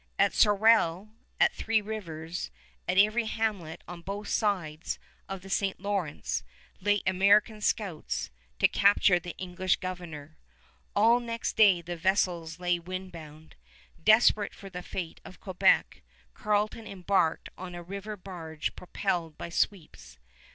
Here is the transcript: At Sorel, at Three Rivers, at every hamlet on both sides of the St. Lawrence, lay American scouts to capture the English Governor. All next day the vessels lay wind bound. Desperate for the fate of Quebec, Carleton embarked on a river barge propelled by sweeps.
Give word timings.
At 0.17 0.33
Sorel, 0.33 1.11
at 1.39 1.53
Three 1.53 1.79
Rivers, 1.79 2.49
at 2.87 2.97
every 2.97 3.25
hamlet 3.25 3.83
on 3.87 4.01
both 4.01 4.29
sides 4.29 4.97
of 5.29 5.43
the 5.43 5.49
St. 5.51 5.79
Lawrence, 5.79 6.43
lay 6.79 7.03
American 7.05 7.61
scouts 7.61 8.31
to 8.57 8.67
capture 8.67 9.19
the 9.19 9.37
English 9.37 9.75
Governor. 9.75 10.39
All 10.95 11.19
next 11.19 11.55
day 11.55 11.83
the 11.83 11.97
vessels 11.97 12.59
lay 12.59 12.79
wind 12.79 13.11
bound. 13.11 13.53
Desperate 14.03 14.55
for 14.55 14.71
the 14.71 14.81
fate 14.81 15.21
of 15.23 15.39
Quebec, 15.39 16.01
Carleton 16.33 16.87
embarked 16.87 17.49
on 17.55 17.75
a 17.75 17.83
river 17.83 18.17
barge 18.17 18.75
propelled 18.75 19.37
by 19.37 19.49
sweeps. 19.49 20.17